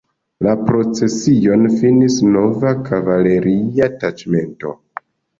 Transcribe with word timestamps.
La 0.45 0.51
procesion 0.67 1.67
finis 1.81 2.15
nova 2.35 2.71
kavaleria 2.87 3.91
taĉmento. 4.05 4.73